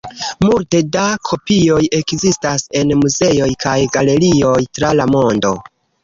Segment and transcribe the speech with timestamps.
[0.43, 5.53] Multe da kopioj ekzistas en muzeoj kaj galerioj tra la mondo.